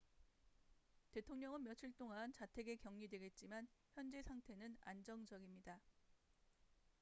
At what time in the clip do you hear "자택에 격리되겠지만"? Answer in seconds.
2.33-3.67